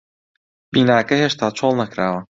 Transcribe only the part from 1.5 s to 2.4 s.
چۆڵ نەکراوە.